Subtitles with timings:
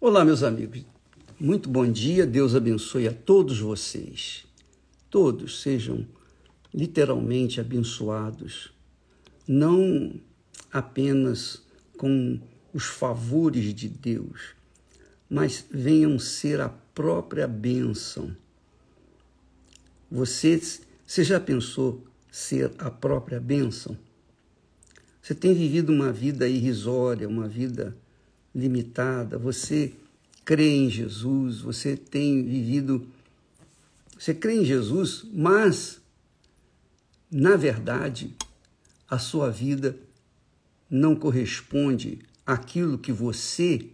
[0.00, 0.86] Olá, meus amigos.
[1.40, 2.24] Muito bom dia.
[2.24, 4.46] Deus abençoe a todos vocês.
[5.10, 6.06] Todos sejam
[6.72, 8.72] literalmente abençoados,
[9.44, 10.20] não
[10.72, 11.60] apenas
[11.96, 12.38] com
[12.72, 14.54] os favores de Deus,
[15.28, 18.36] mas venham ser a própria bênção.
[20.08, 20.62] Você,
[21.04, 23.98] você já pensou ser a própria bênção?
[25.20, 27.96] Você tem vivido uma vida irrisória, uma vida
[28.54, 29.92] limitada, você
[30.44, 33.06] crê em Jesus, você tem vivido.
[34.18, 36.00] Você crê em Jesus, mas,
[37.30, 38.34] na verdade,
[39.08, 39.98] a sua vida
[40.90, 43.90] não corresponde àquilo que você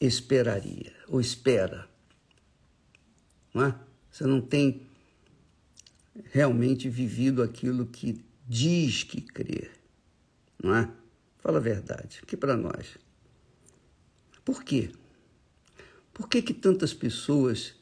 [0.00, 1.88] esperaria ou espera.
[3.52, 3.74] Não é?
[4.10, 4.82] Você não tem
[6.30, 9.70] realmente vivido aquilo que diz que crê.
[10.62, 10.90] Não é?
[11.38, 12.96] Fala a verdade, aqui para nós.
[14.44, 14.90] Por quê?
[16.12, 17.74] Por que, que tantas pessoas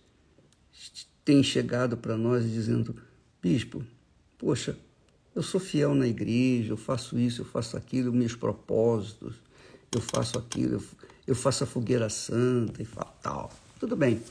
[1.25, 2.97] têm chegado para nós dizendo,
[3.41, 3.85] bispo,
[4.39, 4.77] poxa,
[5.35, 9.35] eu sou fiel na igreja, eu faço isso, eu faço aquilo, meus propósitos,
[9.91, 10.83] eu faço aquilo,
[11.27, 12.87] eu faço a fogueira santa e
[13.23, 13.53] tal.
[13.79, 14.23] Tudo bem,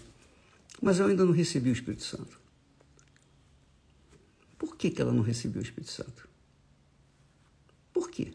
[0.81, 2.39] mas eu ainda não recebi o Espírito Santo.
[4.57, 6.27] Por que, que ela não recebeu o Espírito Santo?
[7.93, 8.33] Por quê?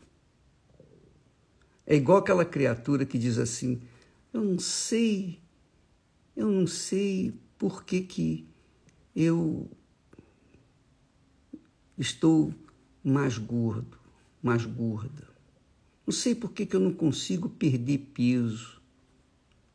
[1.86, 3.80] É igual aquela criatura que diz assim:
[4.32, 5.38] Eu não sei,
[6.34, 8.46] eu não sei por que, que
[9.14, 9.70] eu
[11.96, 12.52] estou
[13.02, 13.98] mais gordo,
[14.42, 15.28] mais gorda.
[16.06, 18.80] Não sei por que, que eu não consigo perder peso.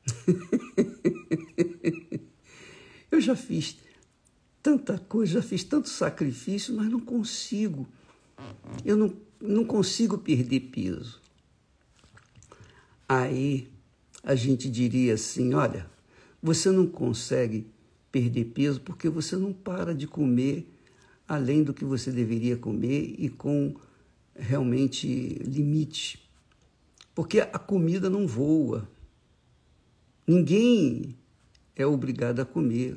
[3.12, 3.78] eu já fiz
[4.62, 7.88] tanta coisa, já fiz tanto sacrifício, mas não consigo.
[8.86, 11.20] Eu não, não consigo perder peso.
[13.14, 13.67] Aí
[14.23, 15.86] a gente diria assim: olha,
[16.42, 17.68] você não consegue
[18.09, 20.66] perder peso porque você não para de comer
[21.28, 23.75] além do que você deveria comer e com
[24.34, 25.08] realmente
[25.44, 26.25] limite.
[27.13, 28.90] Porque a comida não voa.
[30.25, 31.13] Ninguém
[31.75, 32.96] é obrigado a comer.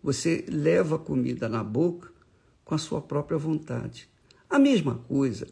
[0.00, 2.12] Você leva a comida na boca
[2.64, 4.08] com a sua própria vontade.
[4.48, 5.48] A mesma coisa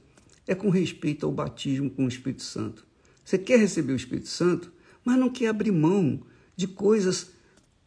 [0.46, 2.87] é com respeito ao batismo com o Espírito Santo.
[3.28, 4.72] Você quer receber o Espírito Santo,
[5.04, 6.22] mas não quer abrir mão
[6.56, 7.28] de coisas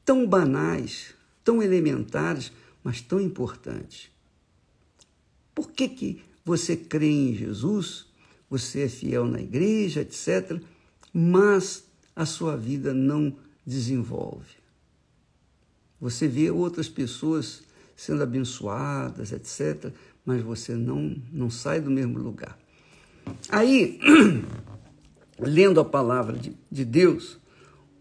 [0.05, 2.51] tão banais, tão elementares,
[2.83, 4.11] mas tão importantes.
[5.55, 8.05] Por que, que você crê em Jesus,
[8.47, 10.61] você é fiel na igreja, etc.,
[11.11, 11.85] mas
[12.15, 13.35] a sua vida não
[13.65, 14.57] desenvolve?
[15.99, 17.63] Você vê outras pessoas
[17.95, 19.91] sendo abençoadas, etc.,
[20.23, 22.59] mas você não, não sai do mesmo lugar.
[23.49, 23.99] Aí,
[25.41, 27.39] lendo a palavra de, de Deus,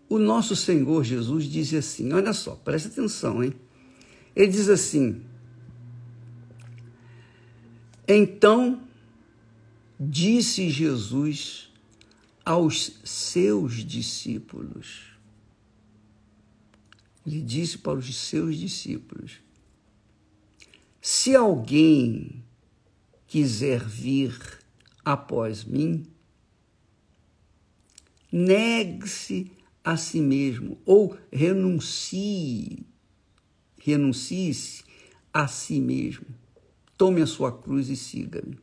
[0.09, 3.55] o nosso Senhor Jesus diz assim: olha só, presta atenção, hein?
[4.37, 5.23] Ele diz assim:
[8.07, 8.83] Então
[9.99, 11.71] disse Jesus
[12.45, 15.11] aos seus discípulos,
[17.27, 19.41] ele disse para os seus discípulos:
[21.01, 22.43] Se alguém
[23.27, 24.37] quiser vir
[25.05, 26.05] após mim,
[28.33, 29.51] negue-se
[29.83, 32.87] a si mesmo ou renuncie,
[33.79, 34.85] renuncie-se
[35.33, 36.27] a si mesmo.
[36.97, 38.59] Tome a sua cruz e siga-me.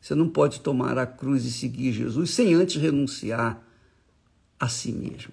[0.00, 3.62] Você não pode tomar a cruz e seguir Jesus sem antes renunciar
[4.58, 5.32] a si mesmo.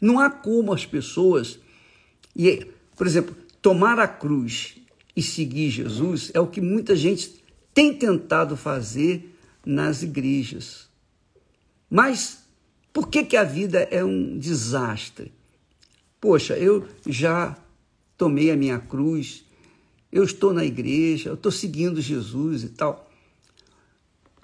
[0.00, 1.60] Não há como as pessoas,
[2.34, 2.66] e,
[2.96, 4.76] por exemplo, tomar a cruz
[5.14, 7.42] e seguir Jesus é o que muita gente
[7.72, 10.91] tem tentado fazer nas igrejas.
[11.94, 12.46] Mas
[12.90, 15.30] por que, que a vida é um desastre?
[16.18, 17.54] Poxa, eu já
[18.16, 19.44] tomei a minha cruz,
[20.10, 23.10] eu estou na igreja, eu estou seguindo Jesus e tal.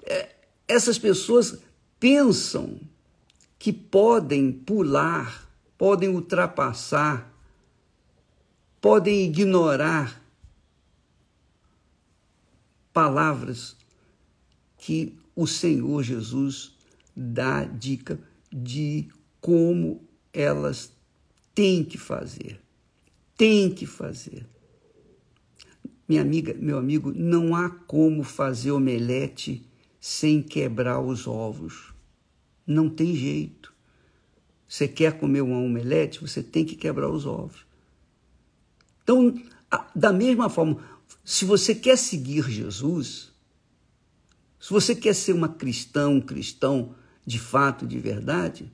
[0.03, 0.29] É,
[0.67, 1.57] essas pessoas
[1.99, 2.79] pensam
[3.57, 7.33] que podem pular, podem ultrapassar,
[8.79, 10.23] podem ignorar
[12.93, 13.75] palavras
[14.77, 16.77] que o Senhor Jesus
[17.21, 18.17] dá dica
[18.49, 19.09] de
[19.41, 20.01] como
[20.31, 20.93] elas
[21.53, 22.61] têm que fazer.
[23.35, 24.47] Tem que fazer.
[26.07, 29.61] Minha amiga, meu amigo, não há como fazer omelete
[29.99, 31.93] sem quebrar os ovos.
[32.65, 33.73] Não tem jeito.
[34.65, 37.65] Você quer comer uma omelete, você tem que quebrar os ovos.
[39.03, 39.35] Então,
[39.93, 40.81] da mesma forma,
[41.25, 43.31] se você quer seguir Jesus,
[44.59, 46.95] se você quer ser uma cristã, um cristão
[47.29, 48.71] de fato, de verdade,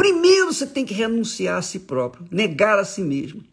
[0.00, 3.44] Primeiro você tem que renunciar a si próprio, negar a si mesmo.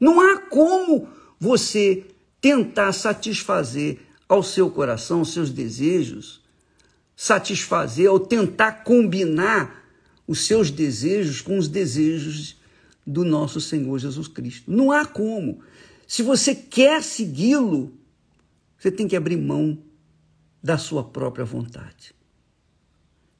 [0.00, 2.06] Não há como você
[2.40, 3.98] tentar satisfazer
[4.28, 6.40] ao seu coração, os seus desejos,
[7.16, 9.84] satisfazer ou tentar combinar
[10.28, 12.56] os seus desejos com os desejos
[13.04, 14.70] do nosso Senhor Jesus Cristo.
[14.70, 15.58] Não há como.
[16.06, 17.92] Se você quer segui-lo,
[18.78, 19.76] você tem que abrir mão
[20.62, 22.14] da sua própria vontade.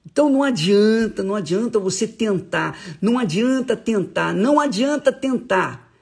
[0.04, 5.92] Então não adianta, não adianta você tentar, não adianta tentar, não adianta tentar.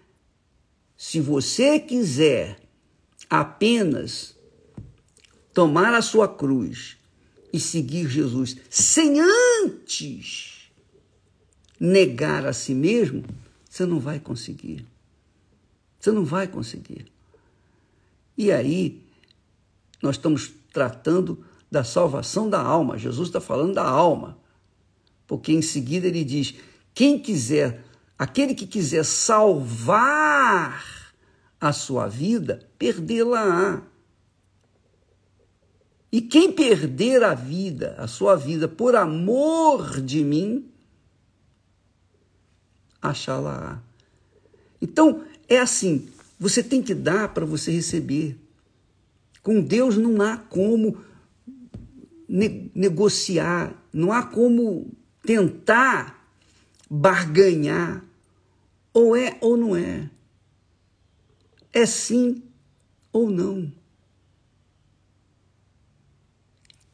[0.97, 2.59] Se você quiser
[3.29, 4.37] apenas
[5.55, 6.97] tomar a sua cruz
[7.53, 10.71] e seguir Jesus sem antes
[11.79, 13.25] negar a si mesmo,
[13.69, 14.87] você não vai conseguir.
[15.99, 17.07] Você não vai conseguir.
[18.37, 19.03] E aí,
[20.03, 22.99] nós estamos tratando da salvação da alma.
[22.99, 24.37] Jesus está falando da alma.
[25.27, 26.55] Porque em seguida ele diz:
[26.93, 27.83] quem quiser,
[28.19, 30.85] aquele que quiser salvar
[31.59, 33.81] a sua vida, perdê-la-á.
[36.13, 40.71] E quem perder a vida, a sua vida, por amor de mim,
[43.01, 43.81] achá-la-á.
[44.79, 46.07] Então, é assim,
[46.39, 48.37] você tem que dar para você receber.
[49.43, 50.99] Com Deus não há como
[52.33, 54.91] ne negociar, não há como
[55.23, 56.27] tentar
[56.89, 58.03] barganhar.
[58.95, 60.11] Ou é ou não é.
[61.73, 62.43] É sim
[63.13, 63.71] ou não.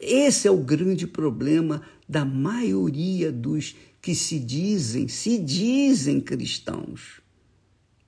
[0.00, 7.20] Esse é o grande problema da maioria dos que se dizem, se dizem cristãos.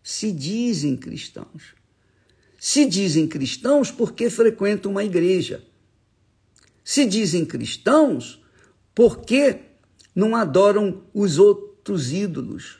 [0.02, 1.74] Se dizem cristãos.
[2.58, 5.64] Se dizem cristãos porque frequentam uma igreja.
[6.84, 8.42] Se dizem cristãos
[8.94, 9.60] porque
[10.14, 12.78] não adoram os outros ídolos.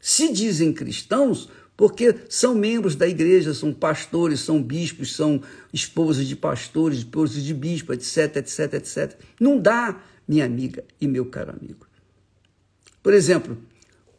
[0.00, 6.36] Se dizem cristãos porque são membros da igreja, são pastores, são bispos, são esposas de
[6.36, 9.18] pastores, esposas de bispo, etc, etc, etc.
[9.40, 11.86] Não dá, minha amiga e meu caro amigo.
[13.02, 13.56] Por exemplo,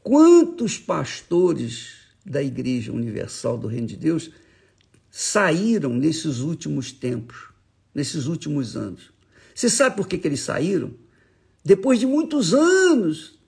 [0.01, 4.31] quantos pastores da Igreja Universal do Reino de Deus
[5.11, 7.50] saíram nesses últimos tempos,
[7.93, 9.11] nesses últimos anos?
[9.53, 10.93] Você sabe por que, que eles saíram?
[11.63, 13.39] Depois de muitos anos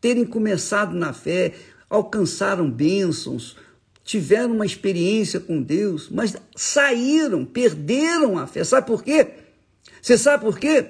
[0.00, 1.54] terem começado na fé,
[1.88, 3.56] alcançaram bênçãos,
[4.04, 8.62] tiveram uma experiência com Deus, mas saíram, perderam a fé.
[8.62, 9.28] Sabe por quê?
[10.00, 10.86] Você sabe por quê?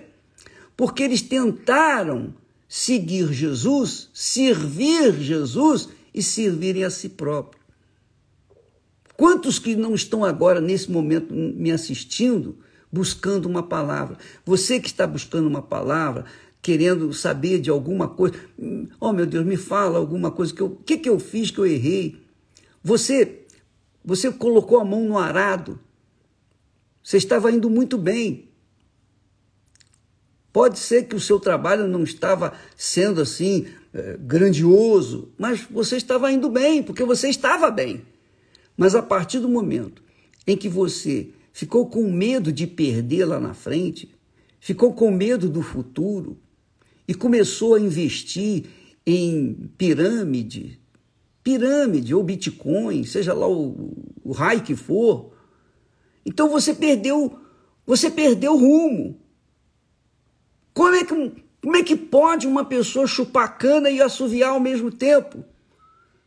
[0.77, 2.35] Porque eles tentaram
[2.69, 7.61] seguir Jesus, servir Jesus e servirem a si próprio.
[9.17, 12.59] Quantos que não estão agora, nesse momento, me assistindo,
[12.91, 14.17] buscando uma palavra?
[14.45, 16.25] Você que está buscando uma palavra,
[16.63, 18.35] querendo saber de alguma coisa.
[18.99, 21.67] Oh, meu Deus, me fala alguma coisa que eu, que que eu fiz que eu
[21.67, 22.21] errei?
[22.83, 23.47] Você
[24.05, 25.81] você colocou a mão no arado.
[27.03, 28.49] Você estava indo muito bem.
[30.53, 36.33] Pode ser que o seu trabalho não estava sendo assim é, grandioso, mas você estava
[36.33, 38.07] indo bem, porque você estava bem.
[38.77, 40.03] Mas a partir do momento
[40.47, 44.15] em que você ficou com medo de perder lá na frente,
[44.61, 46.37] ficou com medo do futuro,
[47.09, 48.67] e começou a investir
[49.07, 50.79] em pirâmide,
[51.43, 53.91] pirâmide ou Bitcoin, seja lá o,
[54.23, 55.33] o raio que for.
[56.27, 57.39] Então você perdeu,
[57.87, 59.19] você perdeu o rumo.
[60.75, 64.91] Como é que, como é que pode uma pessoa chupar cana e assoviar ao mesmo
[64.91, 65.43] tempo?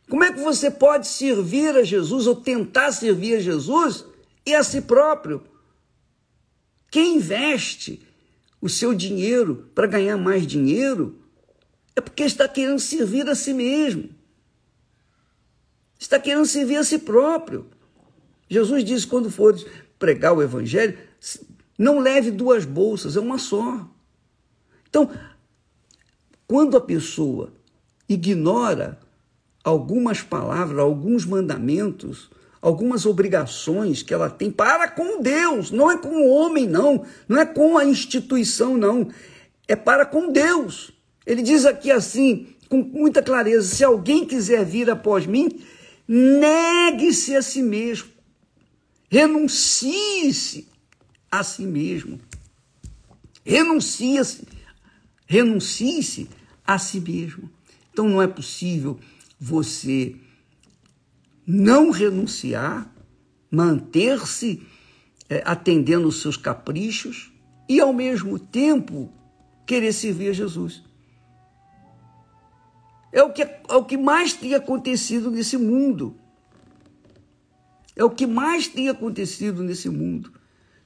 [0.08, 4.09] Como é que você pode servir a Jesus ou tentar servir a Jesus
[4.44, 5.42] e a si próprio?
[6.90, 8.06] Quem investe
[8.60, 11.18] o seu dinheiro para ganhar mais dinheiro,
[11.96, 14.10] é porque está querendo servir a si mesmo.
[15.98, 17.66] Está querendo servir a si próprio.
[18.48, 19.64] Jesus disse: quando fores
[19.98, 20.98] pregar o evangelho,
[21.78, 23.88] não leve duas bolsas, é uma só.
[24.88, 25.10] Então,
[26.46, 27.52] quando a pessoa
[28.08, 28.98] ignora
[29.62, 32.30] algumas palavras, alguns mandamentos,
[32.60, 37.38] algumas obrigações que ela tem para com Deus, não é com o homem, não, não
[37.38, 39.08] é com a instituição, não,
[39.66, 40.92] é para com Deus.
[41.24, 45.60] Ele diz aqui assim, com muita clareza: se alguém quiser vir após mim,
[46.06, 48.08] negue-se a si mesmo,
[49.08, 50.68] renuncie-se
[51.30, 52.20] a si mesmo,
[53.44, 54.46] renuncie-se,
[55.26, 56.28] renuncie-se
[56.66, 57.50] a si mesmo.
[57.92, 58.98] Então não é possível
[59.38, 60.14] você
[61.52, 62.88] não renunciar,
[63.50, 64.62] manter-se
[65.28, 67.32] é, atendendo os seus caprichos
[67.68, 69.12] e, ao mesmo tempo,
[69.66, 70.84] querer servir a Jesus.
[73.12, 76.16] É o que, é o que mais tem acontecido nesse mundo.
[77.96, 80.32] É o que mais tem acontecido nesse mundo.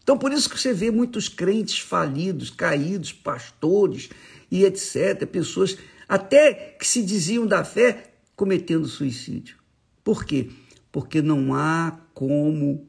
[0.03, 4.09] Então, por isso que você vê muitos crentes falidos, caídos, pastores
[4.51, 5.77] e etc., pessoas
[6.09, 9.64] até que se diziam da fé cometendo suicídio.
[10.05, 10.51] Por quê?
[10.93, 12.87] Porque não há como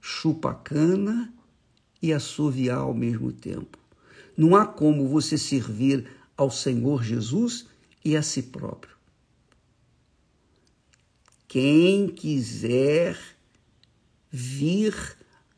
[0.00, 1.32] chupar cana
[2.00, 3.78] e assoviar ao mesmo tempo.
[4.36, 7.66] Não há como você servir ao Senhor Jesus
[8.04, 8.96] e a si próprio.
[11.48, 13.18] Quem quiser
[14.30, 14.94] vir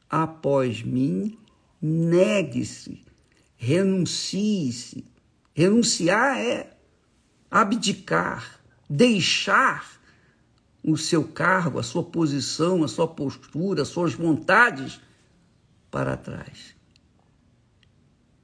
[0.09, 1.37] após mim,
[1.83, 3.05] negue-se,
[3.57, 5.05] renuncie-se.
[5.53, 6.77] Renunciar é
[7.51, 10.00] abdicar, deixar
[10.83, 15.01] o seu cargo, a sua posição, a sua postura, as suas vontades
[15.91, 16.75] para trás.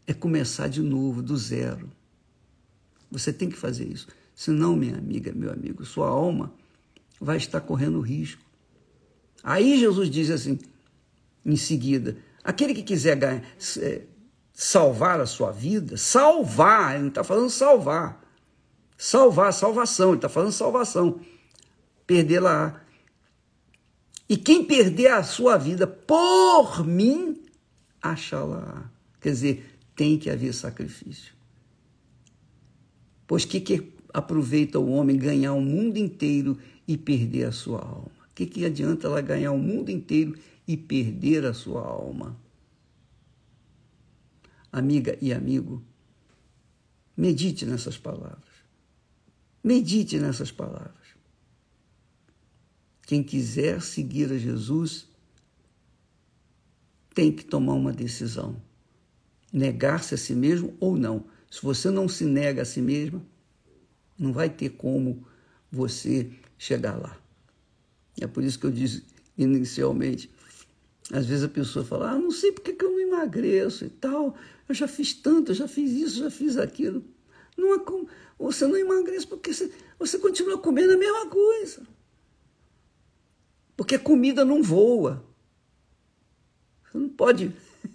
[0.07, 1.91] É começar de novo, do zero.
[3.11, 4.09] Você tem que fazer isso.
[4.35, 6.53] Senão, minha amiga, meu amigo, sua alma
[7.21, 8.43] vai estar correndo risco.
[9.43, 10.59] Aí Jesus diz assim,
[11.45, 13.43] em seguida, aquele que quiser ganhar,
[13.79, 14.03] é,
[14.53, 18.23] salvar a sua vida, salvar, ele não está falando salvar.
[18.99, 21.21] Salvar, salvação, ele está falando salvação.
[22.07, 22.83] Perdê-la.
[24.29, 27.43] E quem perder a sua vida por mim,
[28.01, 28.91] achá-la.
[29.21, 31.35] Quer dizer, tem que haver sacrifício.
[33.27, 38.11] Pois que, que aproveita o homem ganhar o mundo inteiro e perder a sua alma?
[38.31, 42.37] O que, que adianta ela ganhar o mundo inteiro e perder a sua alma?
[44.71, 45.83] Amiga e amigo,
[47.17, 48.45] medite nessas palavras.
[49.65, 51.16] Medite nessas palavras.
[53.07, 55.09] Quem quiser seguir a Jesus
[57.15, 58.61] tem que tomar uma decisão.
[59.53, 61.25] Negar-se a si mesmo ou não.
[61.49, 63.25] Se você não se nega a si mesmo,
[64.19, 65.25] não vai ter como
[65.71, 67.17] você chegar lá.
[68.21, 69.05] É por isso que eu disse
[69.39, 70.29] inicialmente.
[71.13, 74.37] Às vezes a pessoa fala, ah, não sei porque que eu não emagreço e tal.
[74.69, 77.05] Eu já fiz tanto, eu já fiz isso, já fiz aquilo.
[77.57, 81.87] Não é como, você não emagrece porque você, você continua comendo a mesma coisa.
[83.77, 85.25] Porque comida não voa.
[86.85, 87.53] Você não pode.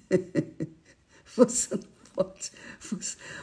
[1.35, 1.83] você não
[2.13, 2.51] pode.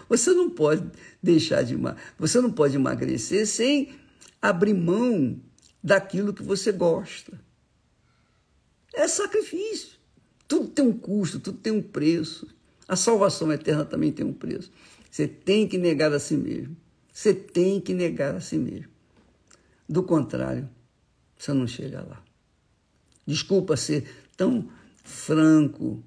[0.08, 0.90] Você não pode
[1.22, 1.76] deixar de
[2.18, 3.92] você não pode emagrecer sem
[4.40, 5.40] abrir mão
[5.82, 7.40] daquilo que você gosta.
[8.94, 9.98] É sacrifício.
[10.46, 12.46] Tudo tem um custo, tudo tem um preço.
[12.86, 14.70] A salvação eterna também tem um preço.
[15.10, 16.76] Você tem que negar a si mesmo.
[17.12, 18.88] Você tem que negar a si mesmo.
[19.88, 20.68] Do contrário,
[21.36, 22.27] você não chega lá.
[23.28, 24.08] Desculpa ser
[24.38, 24.70] tão
[25.04, 26.02] franco,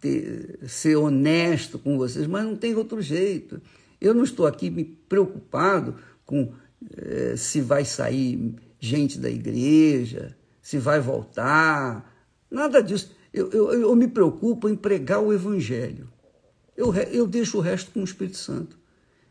[0.00, 3.60] ter, ser honesto com vocês, mas não tem outro jeito.
[4.00, 6.52] Eu não estou aqui me preocupado com
[6.96, 12.14] eh, se vai sair gente da igreja, se vai voltar,
[12.48, 13.10] nada disso.
[13.34, 16.08] Eu, eu, eu me preocupo em pregar o evangelho.
[16.76, 18.78] Eu, eu deixo o resto com o Espírito Santo.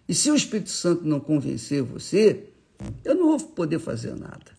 [0.09, 2.49] E se o Espírito Santo não convencer você,
[3.05, 4.54] eu não vou poder fazer nada.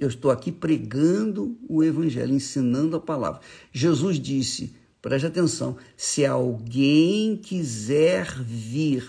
[0.00, 3.40] Eu estou aqui pregando o Evangelho, ensinando a palavra.
[3.70, 9.06] Jesus disse: preste atenção, se alguém quiser vir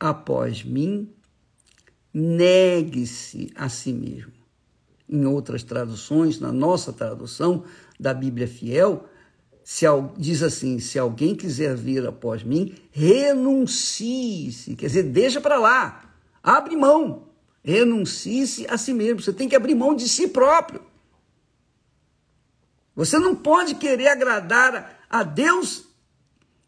[0.00, 1.10] após mim,
[2.14, 4.32] negue-se a si mesmo.
[5.06, 7.64] Em outras traduções, na nossa tradução
[8.00, 9.04] da Bíblia Fiel,
[9.62, 9.84] se,
[10.16, 14.74] diz assim: se alguém quiser vir após mim, renuncie-se.
[14.76, 16.10] Quer dizer, deixa para lá,
[16.42, 17.27] abre mão,
[17.68, 19.20] renuncie-se a si mesmo.
[19.20, 20.80] Você tem que abrir mão de si próprio.
[22.96, 25.84] Você não pode querer agradar a Deus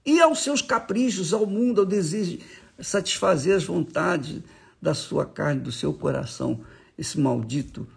[0.05, 2.39] e aos seus caprichos, ao mundo, ao desejo,
[2.79, 4.43] satisfazer as vontades
[4.81, 6.63] da sua carne, do seu coração,
[6.99, 7.89] esse maldito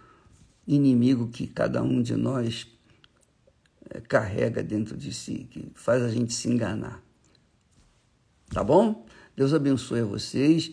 [0.66, 2.66] inimigo que cada um de nós
[3.90, 7.02] é, carrega dentro de si, que faz a gente se enganar.
[8.48, 9.06] Tá bom?
[9.36, 10.72] Deus abençoe a vocês